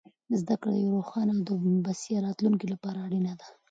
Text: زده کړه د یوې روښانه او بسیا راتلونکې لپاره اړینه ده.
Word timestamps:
زده 0.41 0.55
کړه 0.61 0.71
د 0.73 0.77
یوې 0.81 0.91
روښانه 0.97 1.31
او 1.35 1.43
بسیا 1.85 2.17
راتلونکې 2.27 2.65
لپاره 2.73 2.97
اړینه 3.05 3.33
ده. 3.39 3.47